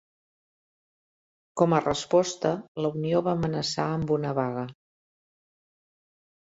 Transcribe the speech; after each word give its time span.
Com 1.61 1.75
a 1.79 1.83
resposta, 1.85 2.55
la 2.87 2.93
Unió 2.97 3.23
va 3.31 3.37
amenaçar 3.41 3.87
amb 3.99 4.19
una 4.21 4.35
vaga. 4.43 4.69